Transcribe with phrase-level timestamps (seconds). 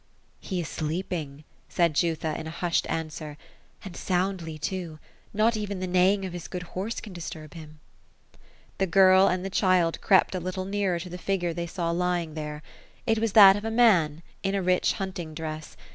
[0.39, 3.37] "He is sleeping 1" said Jutha, in hushed answer;
[3.83, 4.97] '^ and soundly, too;
[5.31, 7.79] not even the neighing of his good horse can disturb him."
[8.79, 12.33] The girl and the child crept a little nearer to the figure they saw lying
[12.33, 12.63] there.
[13.05, 15.77] It was that of a man, in a rich hunting dress.